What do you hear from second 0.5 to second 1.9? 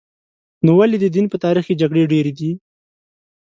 نو ولې د دین په تاریخ کې